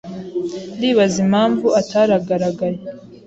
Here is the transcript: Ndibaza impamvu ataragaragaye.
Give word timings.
Ndibaza 0.77 1.17
impamvu 1.25 1.65
ataragaragaye. 1.81 2.79